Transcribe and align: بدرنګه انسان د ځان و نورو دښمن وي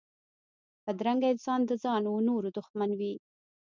بدرنګه 0.83 1.27
انسان 1.33 1.59
د 1.65 1.71
ځان 1.83 2.03
و 2.07 2.25
نورو 2.27 2.49
دښمن 2.57 2.91
وي 2.99 3.13